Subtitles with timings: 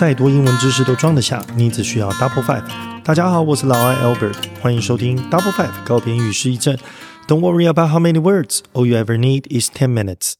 [0.00, 2.64] 再多英文知识都装得下，你只需要 Double Five。
[3.04, 6.74] 大家好，我是老外 Albert，欢迎收听 Double Five 高频语失忆症。
[7.28, 10.36] Don't worry about how many words, all you ever need is ten minutes。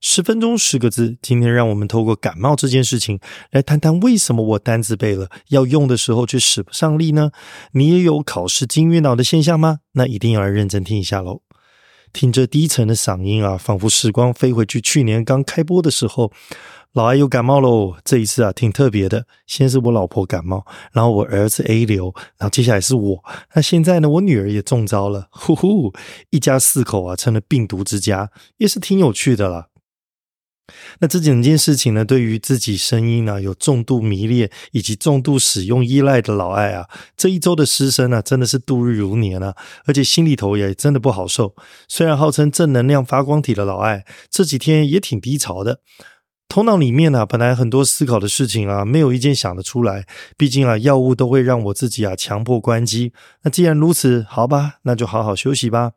[0.00, 3.20] 十分钟十个字，今天让我们透过感冒这件事情
[3.52, 7.30] 来谈谈为什么我单字背了，要用的时候却使不上力呢？
[7.74, 9.78] 你也有考试金晕脑的现象吗？
[9.92, 11.42] 那一定要来认真听一下喽。
[12.12, 16.32] 听着低沉的嗓音啊，仿佛时光飞回去去年刚开播的时候。
[16.92, 19.24] 老艾又感冒喽，这一次啊挺特别的。
[19.46, 23.24] 先是我老婆感冒，然后我儿子 A 流，然后接下来是我。
[23.54, 25.92] 那现在呢，我女儿也中招了，呼呼，
[26.30, 29.68] 一家四口啊成了病毒之家，也是挺有趣的啦。
[30.98, 39.54] 那这整件事情呢，对于自己声音呢有重度迷恋以及重度使用依赖的老艾啊，这一周的失声啊，真的是度日如年啊，
[39.86, 41.54] 而且心里头也真的不好受。
[41.86, 45.80] 虽然号称正能量发光体的老艾，这几天也挺低潮的。
[46.50, 50.04] 头脑里面呢，本来很多思考的事情啊，没有一件想得出来。
[50.36, 53.12] 毕竟啊，药物都会让我自己啊强迫关机。
[53.44, 55.92] 那既然如此，好吧，那就好好休息吧。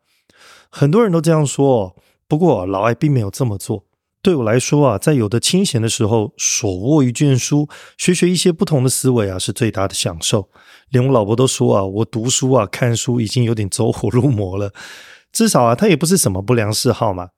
[0.70, 1.96] 很多人都这样说，
[2.28, 3.84] 不过老艾并没有这么做。
[4.22, 7.68] 对我来说啊，在有的清闲的时候，手握一卷书，
[7.98, 10.48] 学学一些不同的思维啊，是最大的享受。
[10.90, 14.72] 连我老婆都说啊，我读书啊，看书已经有点走火入魔了。
[15.32, 17.30] 至少啊，它也不是什么不良嗜好嘛。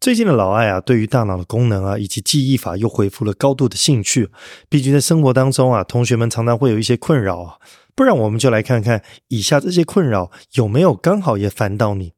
[0.00, 4.30] 最近的老艾啊，对于大脑的功能啊，以及记忆法又恢复了高度的兴趣。
[4.68, 7.56] 毕竟在生活当中啊，同学们常常会有一些困扰啊。
[7.94, 12.14] 不然我们就来看看以下这些困扰有没有刚好也烦到你。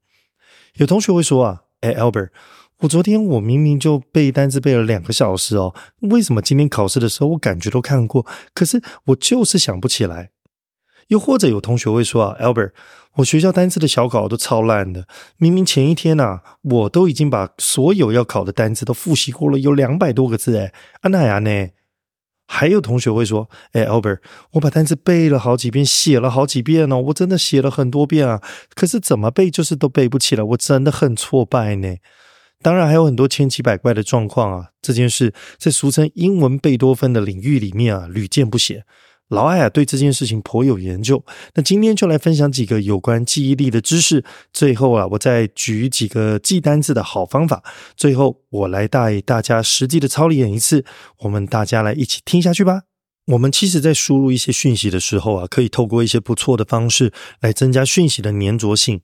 [0.74, 2.30] 有同学会说啊，哎，Albert，
[2.78, 10.30] 我昨天我明明就背单词背了两个小时哦，为什么今天考试的时候我感觉都看过，可是我就是想不起来？
[11.08, 12.72] 又或者有同学会说啊，Albert。
[13.18, 21.68] 我学校单词的小考都超烂的，明明前一天呐，我都已经把所有要考的单词都复习过了，有两百多个字哎，啊那呀呢？
[22.48, 24.18] 还有同学会说，哎，Albert，
[24.54, 28.42] 我把单词背了好几遍，写了好几遍哦，我真的写了很多遍啊，
[28.74, 31.96] 可是怎么背就是都背不起来，我真的很挫败呢。
[32.62, 38.84] 当然还有很多千奇百怪的状况啊，这件事在俗称英文贝多芬的领域里面啊，屡见不鲜。
[39.34, 41.22] 老艾啊，对这件事情颇有研究。
[41.54, 44.24] 那今天就来分享几个有关记忆力的知识。
[44.52, 47.62] 最后啊，我再举几个记单字的好方法。
[47.96, 50.84] 最后，我来带大家实际的操演一次。
[51.18, 52.82] 我们大家来一起听下去吧。
[53.26, 59.00] 我们其实，在输入一些讯息的时候啊，可以透过一些不错的方式来增加讯息的粘着性。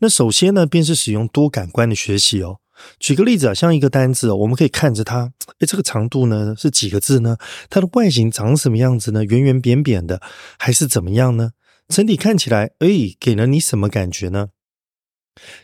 [0.00, 2.58] 那首先呢，便是使用多感官的学习哦。
[2.98, 7.36] 举个例子啊，像一个单字，我们可以看着它，诶，这个长度呢是几个字呢？
[7.68, 9.24] 它的外形长什么样子呢？
[9.24, 10.20] 圆圆扁扁的，
[10.58, 11.50] 还是怎么样呢？
[11.88, 14.48] 整体看起来，诶，给了你什么感觉呢？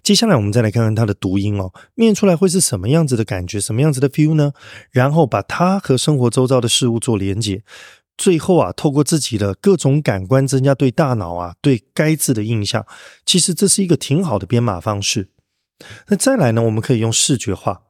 [0.03, 3.61] 接下来我们再来看看它的读音哦，念出来会是什么样子的感觉？
[3.61, 4.53] 什么样子的 feel 呢？
[4.91, 7.63] 然后把它和生活周遭的事物做连接，
[8.17, 12.87] 最后啊，透过自己的各种感官，增加对大脑啊对该字的印象。
[13.27, 15.29] 其实这是一个挺好的编码方式。
[16.09, 16.63] 那再来呢？
[16.63, 17.83] 我们可以用视觉化，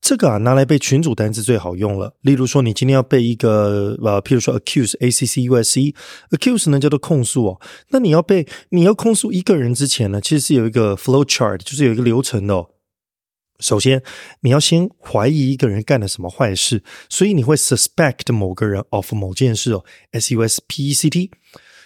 [0.00, 2.14] 这个啊拿来背群组单词最好用了。
[2.22, 7.60] 例如说，你今天要背一个呃，譬如说 accuse，a c c u s e，accuse 呢叫做控诉哦。
[7.90, 12.66] 那你要背，你要控诉一个人之前呢，其实是有一个 flow chart，就是有一个流程的。
[13.58, 14.02] 首先，
[14.40, 21.30] 你要先怀疑一个人干了什么坏事，所以你会 suspect 某个人 of 某件事哦，s u s p e c t。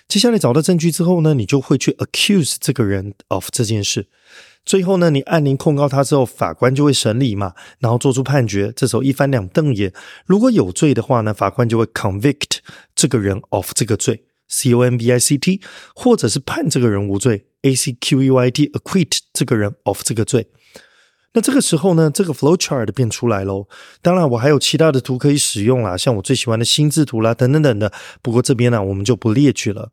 [0.06, 4.06] 接下来找到证据之后呢，你就会去 accuse 这个人 of 这件事。
[4.64, 8.72] 最后呢，你按铃控告他之后，法官就会审理嘛，然后做出判决。
[8.74, 9.92] 这时候一翻两瞪眼，
[10.24, 12.58] 如果有罪的话呢，法官就会 convict
[12.94, 15.60] 这个人 of 这个罪，c o n v i c t，
[15.94, 20.48] 或者是判这个人无罪，a c q u i t acquit 这个人 of 这个罪。
[21.34, 23.66] 那这个时候呢，这个 flow chart 变出来喽。
[24.00, 27.92] 当然，我还有其他的图可以使用啦，像我最喜欢的心智图啦，等等等的。
[28.22, 29.90] 不过这边呢，我们就不列举了。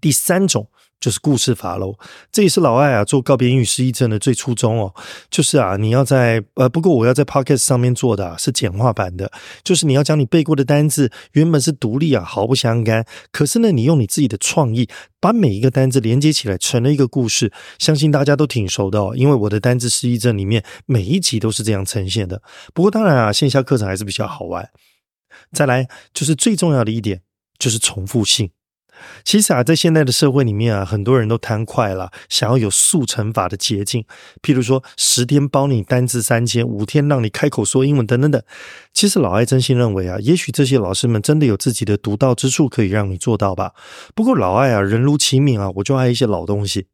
[0.00, 0.68] 第三种。
[1.00, 1.96] 就是故事法喽，
[2.32, 4.92] 这也是老艾啊做告别英语失忆症的最初衷哦。
[5.30, 9.30] 就是啊，你要在呃，不过我要在 Podcast 上面做的啊是简化版的，
[9.62, 14.88] 就是你要将你背过的单字原本是独立啊，毫不相干，可是呢，你用你自己的创意
[15.20, 17.52] 把每一个单字连接起来，成了一个故事。
[17.78, 22.42] 相信大家都挺熟的哦，因为我的单字失忆症里面每一集都是这样呈现的。
[22.74, 24.68] 不过当然啊，线下课程还是比较好玩。
[25.52, 27.22] 再来就是最重要的一点，
[27.56, 28.50] 就是重复性。
[29.24, 34.04] 其实啊，在现在的社会里面啊，很多人都贪快了，想要有速成法的捷径，
[34.42, 38.42] 譬如说十天包你单字三千，五天让你开口说英文等等等。
[38.92, 43.72] 其实老艾真心认为啊，也许这些老师们真的有自己的独到之处，可以让你做到吧。
[44.14, 46.86] 不过老艾啊，人如其名啊，我就爱一些老东西。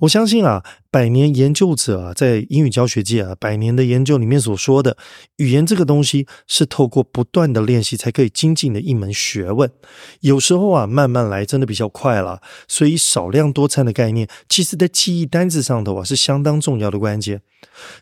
[0.00, 4.96] 我相信啊，百年研究者啊，在英语教学界啊，百年的研究里面所说的
[5.36, 9.70] 语言这个东西，是透过不断的练习才可以精进的一门学问。
[10.20, 12.40] 有时候啊，慢慢来真的比较快了。
[12.68, 17.42] 所以少量多餐的概念，其实在记忆单字上头啊，是相当重要的关键。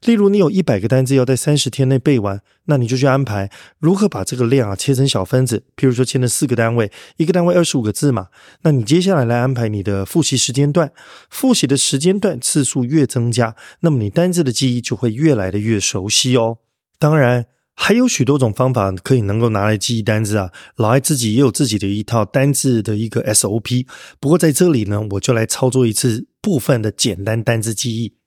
[0.04, 5.64] 例如，你有一百个单字要在三十天内背完，那你就去安排如何把这个量啊切成小分子。
[5.76, 8.28] 譬如说，切成四个单位，一个单位二十五个字嘛。
[8.62, 10.92] 那你接下来来安排你的复习时间段，
[11.28, 16.58] 复习的时间段次数越增加，那么你单字的记忆就会越来的越熟悉哦。
[16.98, 20.50] 当然，还有许多种方法可以能够拿来记忆单字啊。
[20.76, 23.86] 老艾自己也有自己的一套单字的一个 SOP，
[24.20, 28.19] 不过在这里呢，我就来操作一次部分的简单单字记忆。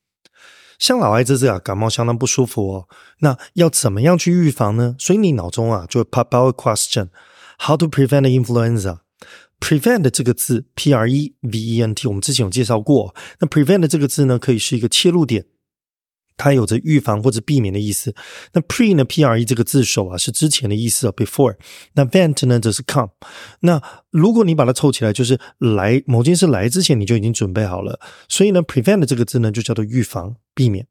[0.79, 2.87] 像老艾这次啊，感冒相当不舒服哦。
[3.19, 4.95] 那要怎么样去预防呢？
[4.97, 13.15] 所以你脑中啊就会 pop out a question：How to prevent influenza？Prevent 这个字，P R E V E N T，我们之前有介绍过。
[13.39, 15.45] 那 prevent 这个字呢，可以是一个切入点。
[16.38, 18.13] 它有着预防或者避免的意思。
[18.53, 21.56] 那 pre 呢？P R E 这个字首啊是之前的意思啊，before。
[21.94, 23.12] 那 vent 呢则是 come。
[23.62, 28.00] 那如果你把它凑起来，就是来某件事来之前你就已经准备好了。
[28.27, 30.88] 所以呢，prevent 这个字呢就叫做预防、避免。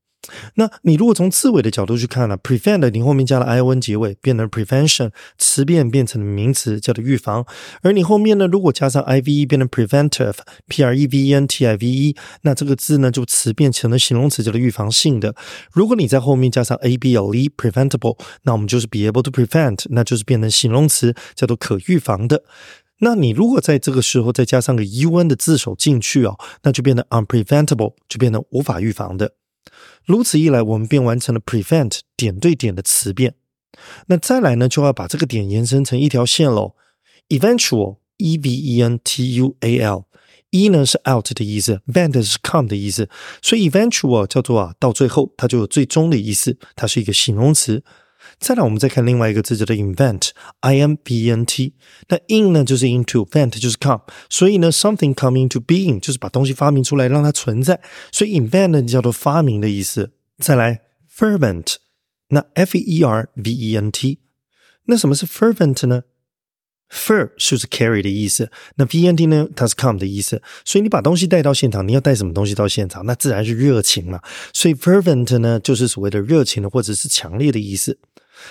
[0.54, 7.44] 那你如果从字尾的角度去看呢，prevent 你后面加了 i o n 结尾，变成 prevention，词变变成了名词，叫做预防。
[7.82, 15.34] 而你后面呢，如果加上 i v e，变成 preventive，p r e v e n t i v e，那这个字呢就词变成了形容词，叫做预防性的。
[15.72, 22.44] 如果你在后面加上 a b l e，preventable，那我们就是 be able to prevent，那就是变成形容词，叫做可预防的。
[23.00, 29.32] 那你如果在这个时候再加上个 u n 的字首进去哦，那就变得 unpreventable，就变得无法预防的。
[30.04, 33.34] 如此一来，我们便完成了 prevent 点对点的词变。
[34.06, 36.74] 那再来呢，就要把这个点延伸成一条线喽。
[37.28, 40.04] eventual e v e n t u a l
[40.50, 43.08] e 呢是 out 的意思，vent 是 come 的意思，
[43.40, 47.82] 所以 eventual 叫做啊到最后，它就有最终的意思，它是一个形容词。
[48.42, 51.74] 再来，我们再看另外一个字，叫做 invent，i n v e n t。
[52.08, 57.80] 那 in 呢就是 into，vent 就是 come，所以呢，something come into being 就是把东西发明出来，让它存在。
[58.10, 60.10] 所以 invent 呢叫做发明的意思。
[60.38, 61.76] 再来，fervent，
[62.30, 64.18] 那 f e r v e n t，
[64.86, 66.02] 那什么是 fervent 呢
[66.90, 70.42] ？fer 就是 carry 的意思，那 v n t 呢，它是 come 的意思。
[70.64, 73.06] 所以你把东西带到现场，你要带什么东西到现场？
[73.06, 74.20] 那自然是热情嘛。
[74.52, 78.00] 所以 fervent 呢，就是所谓的热情的或者是强烈的意思。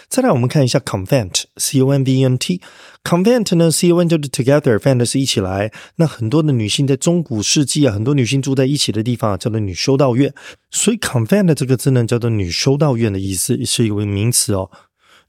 [0.08, 5.72] 再来，我们看一下 convent，c o n v e n t，convent 呢，c o n 就是 together，vent 是一起来。
[5.96, 10.34] 那很多的女性在中古世纪啊，很多女性住在一起的地方叫做女修道院，
[10.70, 14.70] 所以 convent 这个字呢叫做女修道院的意思，是一个名词哦。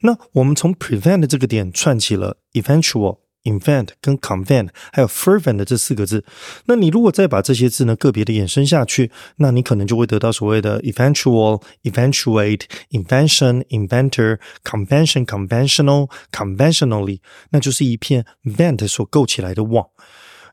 [0.03, 3.22] 那我们从 prevent 这个点串起了 eventual。
[3.45, 6.25] Invent 跟 convent 还有 fervent 这四个字，
[6.67, 19.87] 那你如果再把这些字呢个别的衍生下去，那你可能就会得到所谓的 eventual、eventuate、invention、inventor、convention、conventional、conventionally，那就是一片 vent 所构起来的网。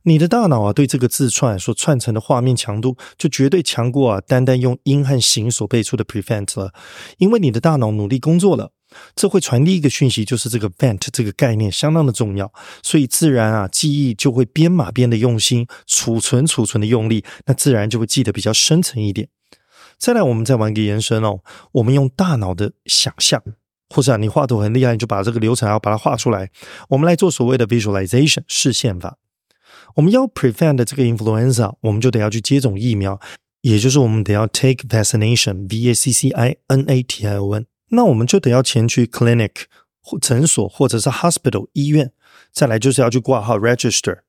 [0.03, 6.73] 你的大脑啊，对这个字串所串成的画面强度，就绝对强过啊单单用音和形所背出的 prevent 了，
[7.17, 8.71] 因为你的大脑努力工作了。
[9.15, 12.51] 这会传递一个讯息，就是这个 vent 这个概念相当的重要，
[12.81, 19.27] 所以自然啊，记忆就会编码编的用心，储存储存的用力，那自然就会记得比较深层一点。
[19.97, 21.41] 再来，我们再玩个延伸哦，
[21.73, 23.43] 我们用大脑的想象，
[23.89, 26.49] 或者啊，你画图很厉害，你就把这个流程要把它画出来。
[26.87, 29.17] 我们来做所谓的 visualization 视线法。
[29.95, 33.19] 我们要 prevent 这个 influenza，我们就得要去接种疫苗，
[33.61, 37.65] 也就是我们得要 take vaccination，v a c c i n a t i o n。
[37.89, 39.63] 那我们就得要前去 clinic
[40.01, 42.11] 或诊所或者是 hospital 医院，
[42.51, 44.19] 再来就是要去挂号 register，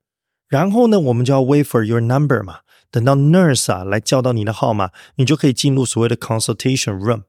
[0.49, 7.23] 然后呢，我们就要 wait for your number 嘛，等到 nurse 啊来叫到你的号码，你就可以进入所谓的 consultation room。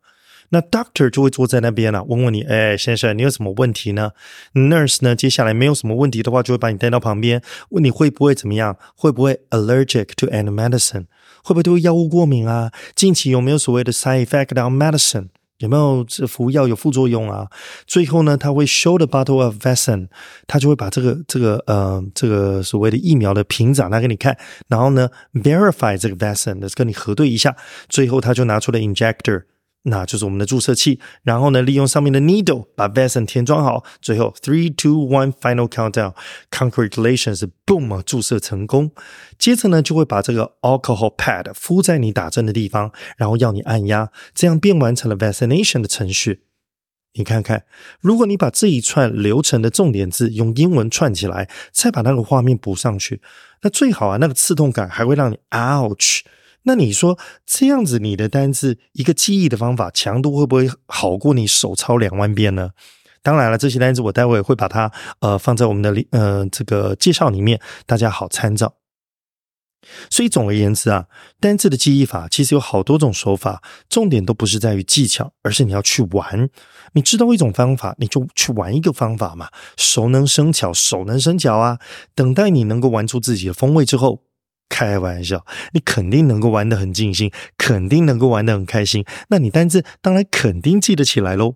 [0.54, 4.12] 那 doctor 就会坐在那边了，问问你，哎，先生，你有什么问题呢
[4.54, 11.06] ？nurse 呢，接下来没有什么问题的话，就会把你带到旁边，问你会不会怎么样，会不会 allergic to any medicine，
[11.42, 12.74] 会不会对药物过敏啊？
[12.94, 15.30] 近期有没有所谓的 side effect on medicine？
[15.62, 17.48] 有没有这服药有副作用啊？
[17.88, 20.08] 最后呢，他会 show the bottle of vaccine，
[20.46, 24.38] 他就会把这个这个呃这个所谓的疫苗的瓶子拿给你看，
[24.68, 27.56] 然后呢 verify 这个 vaccine，跟你核对一下，
[27.88, 29.44] 最后他就拿出了 injector。
[29.84, 38.92] 那就是我们的注射器，然后呢，利用上面的 needle 把 vaccine 填装好，最后 three two one final countdown，congratulations，boom，注射成功。
[39.40, 46.44] 接着呢，就会把这个 alcohol pad 敷在你打针的地方，然后要你按压，这样便完成了 vaccination 的程序。
[47.14, 47.64] 你看看，
[48.00, 53.20] 如果你把这一串流程的重点字用英文串起来，再把那个画面补上去，
[53.64, 56.20] 那最好啊，那个刺痛感还会让你 ouch。
[56.64, 62.72] 那你说这样子，你的单字一个记忆的方法强度会不会好过你手抄两万遍呢？
[63.24, 68.76] 当然了，这些单词我待会会把它呃放在我们的呃这个介绍里面，大家好参照。
[70.12, 71.08] 所以总而言之啊，
[71.40, 76.50] 单字的记忆法其实有好多种手法，重点都不是在于技巧，而是你要去玩。
[76.94, 79.50] 你知道一种方法，你就去玩一个方法嘛。
[79.78, 81.80] 熟能生巧，手能生巧啊。
[82.14, 84.22] 等待你能够玩出自己的风味之后，
[84.72, 89.06] 开玩笑，你肯定能够玩得很尽兴，肯定能够玩得很开心。
[89.28, 91.56] 那你单字当然肯定记得起来喽。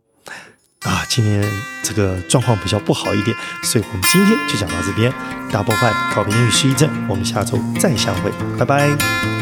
[0.82, 1.44] 啊，今天
[1.82, 5.12] 这个状况比较不好一点，所以我们今天就讲到这边。
[5.50, 8.30] Double Five 考评英语失忆症，我们下周再相会，
[8.60, 9.35] 拜拜。